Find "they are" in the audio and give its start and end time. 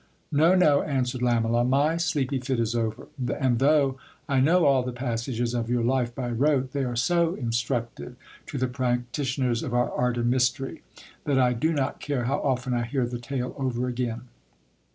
6.73-6.95